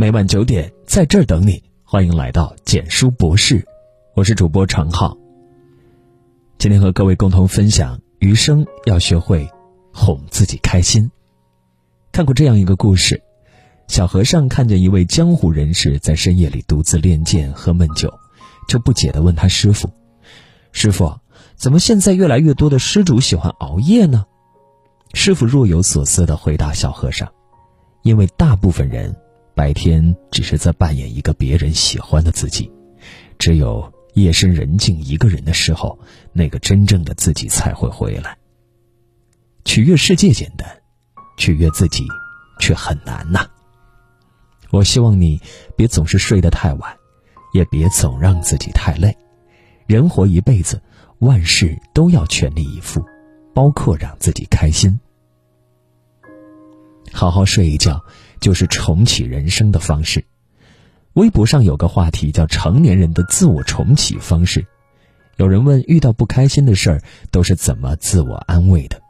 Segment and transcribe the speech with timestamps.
[0.00, 3.62] 每晚九点在这儿等你，欢迎来到简书博士，
[4.14, 5.14] 我是主播常浩。
[6.56, 9.46] 今天和各位共同分享，余生要学会
[9.92, 11.10] 哄自己开心。
[12.12, 13.22] 看过这样一个故事：
[13.88, 18.10] 小和尚看见一位江湖人士在深夜里独自练剑喝闷酒，
[18.68, 19.90] 就不解地问他师傅
[20.72, 21.14] ：“师傅，
[21.56, 24.24] 怎么现在越来越多的施主喜欢熬夜呢？”
[25.12, 27.30] 师傅若有所思地回答小和尚
[28.00, 29.14] ：“因为大部分人。”
[29.60, 32.72] 白天只是在扮演一个别人喜欢的自己，
[33.38, 35.98] 只有夜深人静一个人的时候，
[36.32, 38.38] 那个真正的自己才会回来。
[39.66, 40.66] 取悦世界简单，
[41.36, 42.06] 取悦自己
[42.58, 43.46] 却很难呐。
[44.70, 45.38] 我希望你
[45.76, 46.96] 别总是睡得太晚，
[47.52, 49.14] 也别总让自己太累。
[49.86, 50.80] 人活一辈子，
[51.18, 53.04] 万事都要全力以赴，
[53.52, 54.98] 包括让自己开心。
[57.12, 58.02] 好好睡一觉。
[58.40, 60.24] 就是重启人生的方式。
[61.14, 64.64] 微博上有个话题叫“成年人的自我重启方式”。
[65.36, 69.00] 有人问：遇到不开心的事儿都是怎么自我安慰的？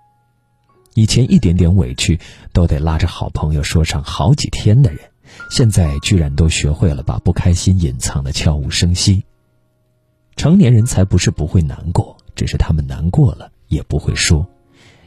[0.94, 2.18] 以前一点点委屈
[2.52, 5.00] 都得拉着好朋友说上好几天的人，
[5.50, 9.24] 现在居然都学会了把不开心隐藏的悄无声息。
[10.36, 14.46] 成年人才不是不会难过，只是他们难过了也不会说。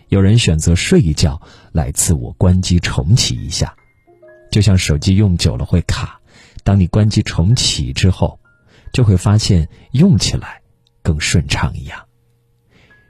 [0.09, 3.75] 有人选择睡一觉来自我关机重启一下。
[4.53, 6.21] 就像手机用久了会卡，
[6.63, 8.39] 当你关机重启之后，
[8.93, 10.61] 就会发现用起来
[11.01, 12.05] 更顺畅一样。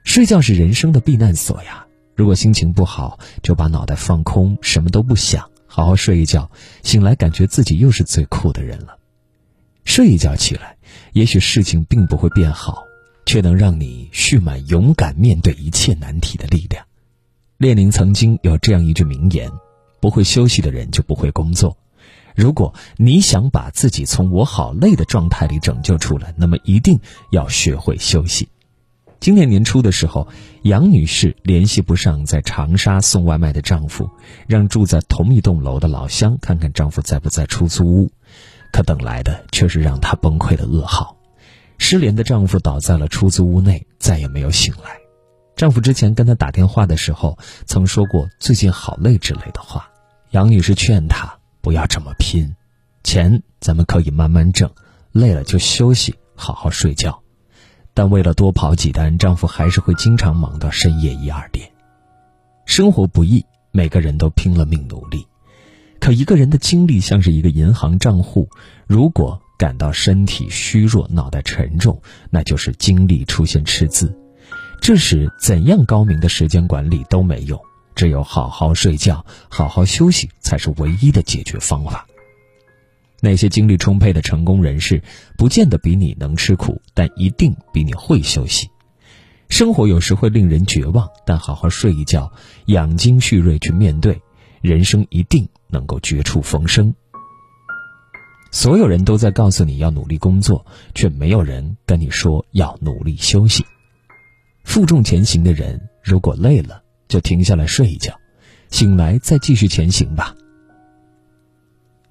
[0.05, 1.85] 睡觉是人生的避难所呀！
[2.15, 6.49] 如果心情不好，就把脑袋放空，什么都不想，好好睡一觉，
[6.81, 8.97] 醒来感觉自己又是最酷的人了。
[9.83, 10.77] 睡一觉起来，
[11.11, 12.85] 也许事情并不会变好，
[13.25, 16.85] 却能让你蓄满勇敢面对一切难题的力量。
[17.57, 19.51] 列宁曾经有这样一句名言。
[20.03, 21.77] 不会休息的人就不会工作。
[22.35, 26.99] 如果你想把自己从我好累的状态里拯救出来，那么一定
[27.31, 28.49] 要学会休息。
[29.21, 30.27] 今年年初的时候，
[30.63, 34.09] 杨女士联系不上在长沙送外卖的丈夫，
[34.45, 38.11] 让住在同一栋楼的老乡看看丈夫在不在出租屋，
[38.73, 41.15] 可等来的却是让她崩溃的噩耗：
[41.77, 44.97] 失联的丈夫倒在了出租屋内，再也没有醒来。
[45.55, 49.87] 丈夫之前跟她打电话的时候，曾说过最近好累之类的话。
[50.33, 52.55] 杨女士劝他不要这么拼，
[53.03, 54.67] 钱咱们可以慢慢挣，
[55.11, 57.21] 累了就休息，好好睡觉。
[57.93, 61.71] 但为了多跑几单，丈夫还是会经常忙到深夜一二点。
[62.65, 65.27] 生活不易，每个人都拼了命努力。
[65.99, 68.49] 可一个人的精力像是一个银行账户，
[68.87, 72.01] 如果感到身体虚弱、脑袋沉重，
[72.31, 74.11] 那就是精力出现赤字。
[74.81, 77.61] 这时，怎样高明的时间管理都没用。
[77.95, 82.05] 只有好好睡觉、好好休息，才是唯一的解决方法。
[83.21, 85.01] 那些精力充沛的成功人士，
[85.37, 88.69] 不见得比你能吃苦，但一定比你会休息。
[89.47, 92.31] 生活有时会令人绝望，但好好睡一觉，
[92.65, 94.21] 养精蓄锐去面对，
[94.61, 96.93] 人生一定能够绝处逢生。
[98.51, 103.65] 所有人都在告诉你要努力工作，却没有人跟你说要努力休息。
[104.63, 108.13] 负重前行的人，如果累了，就停下来睡一觉，
[108.69, 110.35] 醒来再继续前行吧。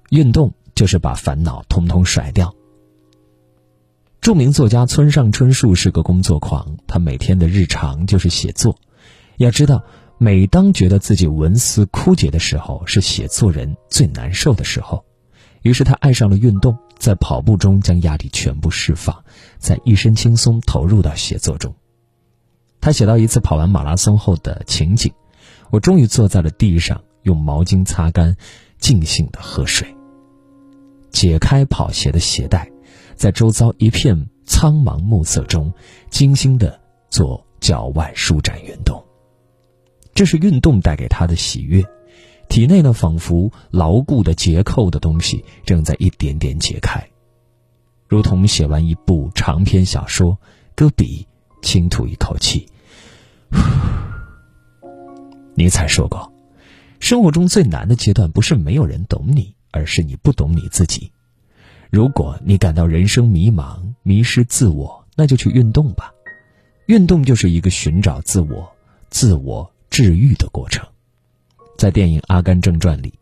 [0.09, 2.53] 运动就是把烦恼通通甩掉。
[4.21, 8.79] 著名作家村上春树是个工作狂，他每天的日常就是写作。
[9.37, 9.83] 要知道，
[10.17, 15.03] 每当觉得自己文思枯竭的时候，是写作人最难受的时候。
[15.63, 19.23] 于是他爱上了运动，在跑步中将压力全部释放，
[19.57, 21.75] 在一身轻松投入到写作中。
[22.83, 25.13] 他写到一次跑完马拉松后的情景：
[25.69, 28.35] 我终于坐在了地上，用毛巾擦干，
[28.77, 29.87] 尽兴的喝水。
[31.09, 32.69] 解开跑鞋的鞋带，
[33.15, 35.71] 在周遭一片苍茫暮色中，
[36.09, 36.77] 精心的
[37.09, 39.01] 做脚腕舒展运动。
[40.13, 41.81] 这是运动带给他的喜悦，
[42.49, 47.01] 体内呢仿佛牢固的结扣的东西正在一点点解开，
[48.09, 50.37] 如同写完一部长篇小说，
[50.75, 51.25] 搁笔，
[51.61, 52.67] 轻吐一口气。
[55.55, 56.31] 尼采说过
[56.99, 61.11] ：“生活中最难的阶段，不是没有人懂你，而是你不懂你自己。
[61.91, 66.11] 如果你感到人生迷茫、迷失自我，那就去运动吧。
[66.87, 68.69] 运动就是一个寻找自我、
[69.09, 70.85] 自我治愈的过程。”
[71.77, 73.13] 在电影《阿甘正传》里，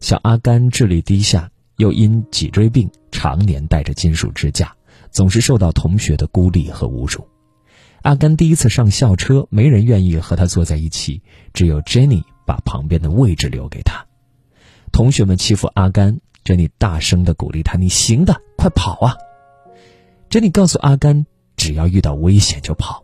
[0.00, 4.74] 小阿甘智力低下，又因脊椎病常年戴着金属支架，
[5.10, 7.26] 总是受到同学的孤立和侮辱。
[8.02, 11.22] 阿甘第一次上校车，没人愿意和他坐在一起，
[11.52, 14.06] 只有 Jenny 把旁边的位置留给他。
[14.92, 19.16] 同学们欺负阿甘，珍妮大声的鼓励他：“你行的，快跑啊！”
[20.30, 23.02] 珍妮告诉阿甘：“只要遇到危险就跑。”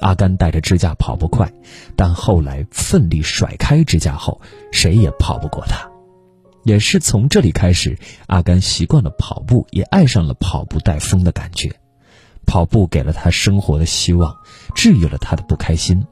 [0.00, 1.52] 阿甘带着支架跑不快，
[1.96, 4.40] 但后来奋力甩开支架后，
[4.72, 5.90] 谁也跑不过他。
[6.62, 11.74] 也是从这里开始，阿甘习惯了跑步，也爱上了跑步带风的感觉。
[12.50, 14.36] 跑步给了他生活的希望，
[14.74, 16.04] 治愈了他的不开心。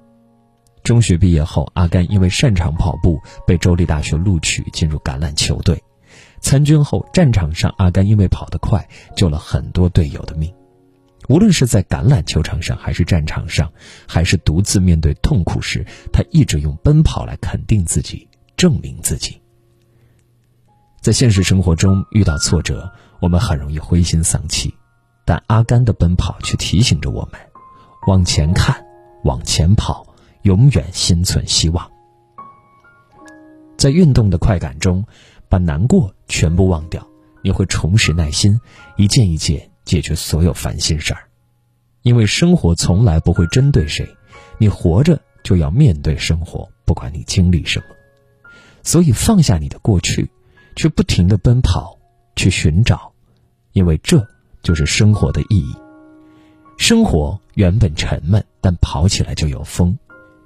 [0.84, 5.82] 中学毕业后，阿甘因为擅长跑步，被州立大学录取进入橄榄球队。
[6.40, 10.54] 参军后，战场上阿甘因为跑得快，救了很多队友的命。
[11.28, 13.72] 无论是在橄榄球场上，还是战场上，
[14.06, 19.42] 还是独自面对痛苦时，他一直用奔跑来肯定自己，证明自己。
[21.00, 22.88] 在现实生活中遇到挫折，
[23.20, 24.72] 我们很容易灰心丧气，
[25.28, 27.38] 但阿甘的奔跑却提醒着我们：
[28.06, 28.82] 往前看，
[29.24, 30.06] 往前跑，
[30.40, 31.86] 永远心存希望。
[33.76, 35.04] 在运动的快感中，
[35.46, 37.06] 把难过全部忘掉，
[37.42, 38.58] 你会重拾耐心，
[38.96, 41.28] 一件一件解决所有烦心事儿。
[42.00, 44.08] 因为生活从来不会针对谁，
[44.56, 47.84] 你活着就要面对生活，不管你经历什么。
[48.82, 50.30] 所以放下你的过去。
[50.74, 51.98] 去不停的奔跑，
[52.34, 53.12] 去寻找，
[53.72, 54.26] 因为这
[54.62, 55.74] 就是生活的意义。
[56.76, 59.98] 生活原本沉闷，但跑起来就有风。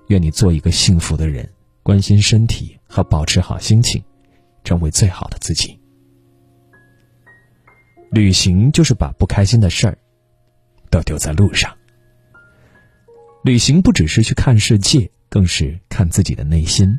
[0.09, 1.49] 愿你做一个幸福的人，
[1.83, 4.03] 关心身体和保持好心情，
[4.65, 5.79] 成为最好的自己。
[8.11, 9.99] 旅行就是把不开心的事儿
[10.91, 11.75] 都丢在路上。
[13.43, 16.99] 旅行不只是去看世界，更是看自己的内心。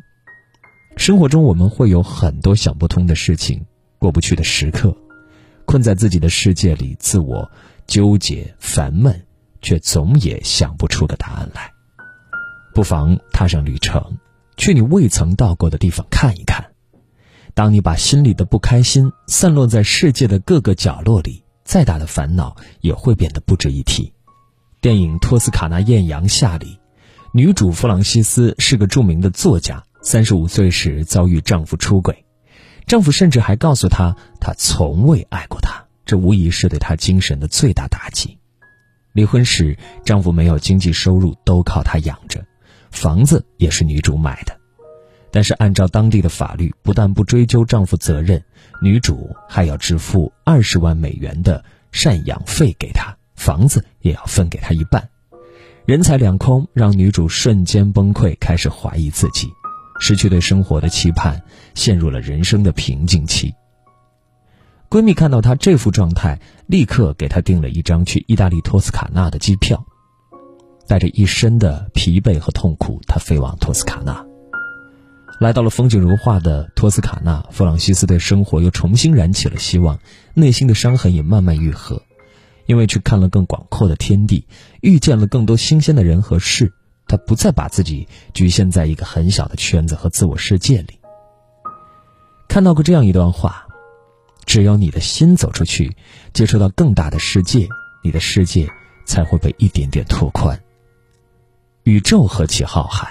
[0.96, 3.64] 生活中我们会有很多想不通的事情，
[3.98, 4.96] 过不去的时刻，
[5.66, 7.50] 困在自己的世界里，自我
[7.86, 9.24] 纠结、烦闷，
[9.62, 11.72] 却总也想不出个答案来。
[12.74, 14.18] 不妨踏上旅程，
[14.56, 16.72] 去你未曾到过的地方看一看。
[17.54, 24.12] 当你把心里的不开心散落在世界的各个角落里，再大的烦恼也会变得不值一提。
[24.80, 26.80] 电影《托斯卡纳艳阳下》里，
[27.32, 29.84] 女主弗朗西斯是个著名的作家。
[30.02, 32.23] 三十五岁时遭遇丈夫出轨，
[32.86, 38.38] 丈夫甚至还告诉她，他从未爱过她，这无疑是对她精神的最大打击。
[39.12, 42.44] 离婚时，丈夫没有经济收入，都靠她养着，
[42.90, 44.56] 房子也是女主买的。
[45.30, 48.44] 但是按照当地的法律，不但不追究丈夫责任，
[48.80, 55.08] 女主还要支付二十万美元的赡养费给他，房子也要分给他一半。
[55.86, 59.48] 人财两空，让女主瞬间崩溃，开始怀疑自己。
[60.06, 61.40] 失去对生活的期盼，
[61.74, 63.54] 陷入了人生的瓶颈期。
[64.90, 69.82] 闺蜜看到她这副状态，立刻给她订了一张去意大利托斯卡纳的机票。
[70.86, 74.22] 带着一身的疲惫和痛苦，她飞往托斯卡纳。
[75.40, 79.98] 来到了风景如画的托斯卡纳，弗朗西斯对生活又重新燃起了希望，
[80.34, 82.02] 内心的伤痕也慢慢愈合，
[82.66, 84.46] 因为去看了更广阔的天地，
[84.82, 86.74] 遇见了更多新鲜的人和事。
[87.14, 90.98] 他不再把自己局限在一个很小的圈子和自我世界里。
[92.48, 93.66] 看到过这样一段话：，
[94.44, 95.96] 只有你的心走出去，
[96.32, 97.68] 接触到更大的世界，
[98.02, 98.68] 你的世界
[99.06, 100.60] 才会被一点点拓宽。
[101.84, 103.06] 宇宙何其浩瀚，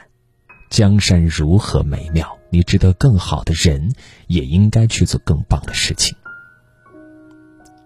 [0.70, 3.90] 江山如何美妙，你值得更好的人，
[4.28, 6.14] 也应该去做更棒的事情。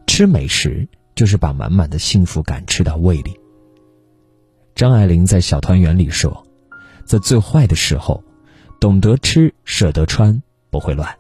[0.08, 3.40] 吃美食就是把满满的幸福感吃到胃里。
[4.78, 6.46] 张爱玲在《小团圆》里说
[7.04, 8.24] ：“在最坏的时候，
[8.80, 11.18] 懂得吃，舍得穿，不会乱。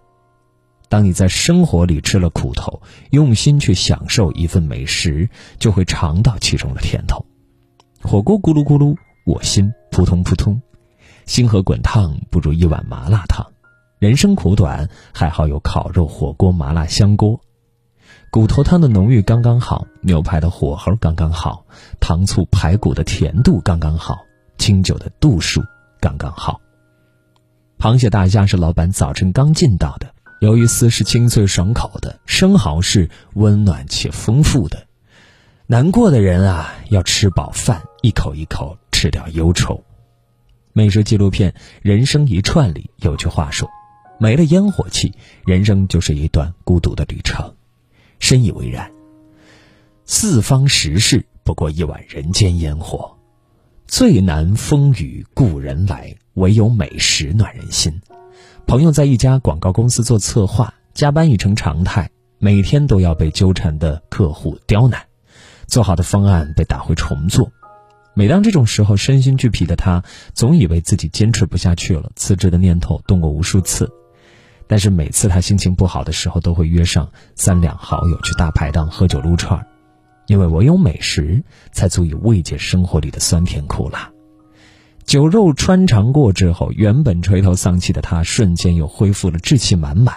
[0.89, 7.25] 当你在生活里吃了苦头，用心去享受一份美食，就会尝到其中的甜头。
[8.03, 8.95] 火锅咕噜咕噜，
[9.25, 10.61] 我心扑通扑通。
[11.25, 13.43] 星河滚烫不如一碗麻辣烫。
[13.97, 17.41] 人生苦短，还好有烤肉、火锅、麻辣香锅。”
[18.29, 21.65] 骨头汤的浓郁刚刚好，牛排的火候刚刚好，
[22.01, 24.19] 糖醋排骨的甜度刚刚好，
[24.57, 25.63] 清酒的度数
[26.01, 26.59] 刚刚好。
[27.79, 34.85] 螃蟹大虾是老板早晨刚进到的，鱿鱼丝是清脆爽口的，生蚝是温暖且丰富的。
[35.65, 39.83] 难过的人啊，要吃饱饭，一口一口吃掉忧愁。
[40.73, 43.69] 美食纪录片《人生一串》里有句话说
[44.19, 45.13] ：“没了烟火气，
[45.45, 47.55] 人生就是一段孤独的旅程。”
[48.19, 48.91] 深以为然。
[50.05, 53.17] 四方时事不过一碗人间烟火，
[53.87, 58.01] 最难风雨故人来，唯有美食暖人心。
[58.65, 65.05] 朋友在一家广告公司做策划，加班已成常态，每天都要被纠缠的客户刁难，
[65.67, 67.51] 做好的方案被打回重做。
[68.13, 73.89] 每当这种时候，身心俱疲的他，总以为自己坚持不下去了，辞职的念头动过无数次。
[74.67, 79.65] 但是每次他心情不好的时候，都会约上三两好友去大排档喝酒撸串儿，
[80.27, 84.11] 因为唯有美食才足以慰藉生活里的酸甜苦辣。
[85.05, 90.15] 酒肉穿肠过之后，原本垂头丧气的他瞬间又恢复了志气满满。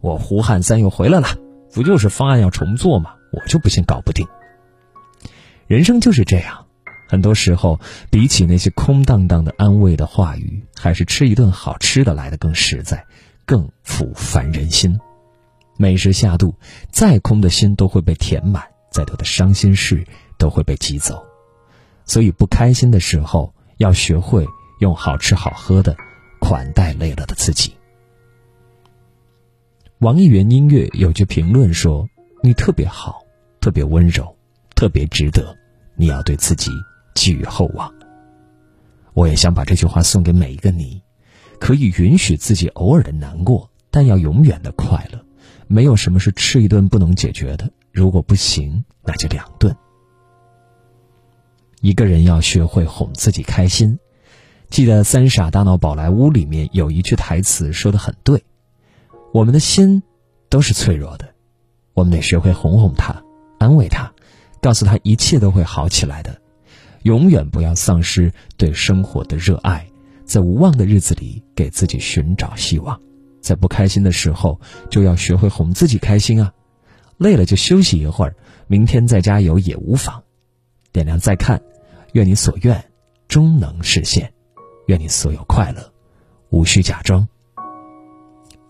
[0.00, 1.28] 我胡汉三又回来了，
[1.72, 3.14] 不就是方案要重做吗？
[3.32, 4.26] 我就不信搞不定。
[5.68, 6.66] 人生就是这样，
[7.08, 7.78] 很多时候
[8.10, 13.06] 比起那些空荡荡的安慰的话语，还是吃一顿好吃的来的更实在。
[13.50, 14.96] 更抚凡人心，
[15.76, 16.54] 美食下肚，
[16.92, 20.06] 再空的心都会被填满，再多的伤心事
[20.38, 21.20] 都会被挤走。
[22.04, 24.46] 所以，不开心的时候，要学会
[24.78, 25.96] 用好吃好喝的
[26.40, 27.74] 款待累了的自己。
[29.98, 32.08] 网易云音乐有句评论说
[32.44, 33.20] ：“你特别好，
[33.60, 34.32] 特别温柔，
[34.76, 35.58] 特别值得，
[35.96, 36.70] 你要对自己
[37.16, 37.92] 寄予厚望。”
[39.12, 41.02] 我也想把这句话送给每一个你。
[41.60, 45.24] 可以允许自己偶尔的难过，但要永远的快乐。
[45.68, 47.70] 没有什么是吃一顿不能解决的。
[47.92, 49.76] 如果不行，那就两顿。
[51.80, 53.98] 一个人要学会哄自己开心。
[54.68, 58.42] 记得《三傻大闹宝莱坞》里面有一句台词说的很对：
[59.32, 60.02] 我们的心
[60.48, 61.34] 都是脆弱的，
[61.92, 63.22] 我们得学会哄哄他，
[63.58, 64.12] 安慰他，
[64.62, 66.40] 告诉他一切都会好起来的。
[67.02, 69.89] 永远不要丧失对生活的热爱。
[70.30, 72.96] 在无望的日子里，给自己寻找希望；
[73.40, 76.52] 在不开心的时候，就要学会哄自己开心啊！
[77.18, 78.36] 累了就休息一会儿，
[78.68, 80.22] 明天再加油也无妨。
[80.92, 81.60] 点亮再看，
[82.12, 82.80] 愿你所愿
[83.26, 84.32] 终能实现，
[84.86, 85.92] 愿你所有快乐
[86.50, 87.26] 无需假装。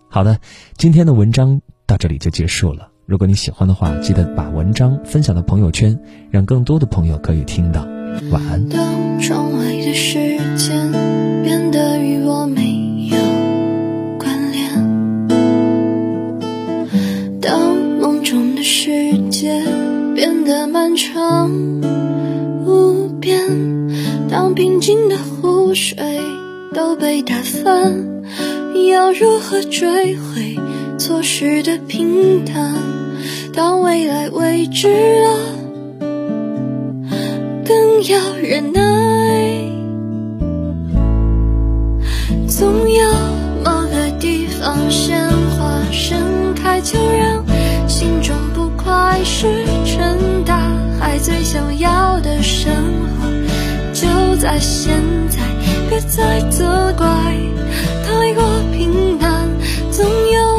[0.09, 0.39] 好的，
[0.77, 2.89] 今天的文章到这里就结束了。
[3.05, 5.95] 如果你喜欢的话，记得把文章分享到朋友圈，
[6.31, 7.85] 让更多的朋友可以听到。
[8.31, 8.67] 晚安。
[20.91, 21.49] 变得漫长
[22.65, 23.39] 无边，
[24.29, 25.95] 当平静的湖水
[26.73, 28.23] 都被打翻，
[28.89, 30.59] 要如何追回
[30.97, 32.73] 错失的平淡？
[33.53, 35.29] 当未来未知了。
[37.63, 39.69] 更要忍耐，
[42.47, 43.03] 总有
[43.63, 47.45] 某个地方鲜花盛开，就让
[47.87, 49.47] 心中不快石
[54.41, 54.91] 在现
[55.29, 55.37] 在
[55.87, 57.05] 别再责怪
[58.03, 58.43] 太过
[58.73, 59.47] 平淡
[59.91, 60.57] 总有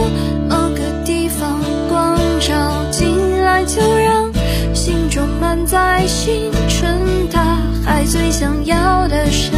[0.49, 4.33] 某个地方光照进来就让
[4.73, 6.97] 心中满载星辰
[7.33, 9.53] 大海最想要的生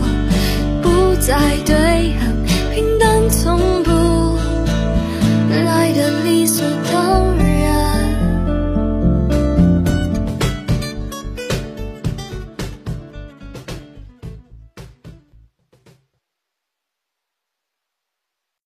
[0.00, 0.08] 活
[0.82, 1.76] 不再对
[2.16, 2.34] 岸
[2.74, 3.77] 平淡从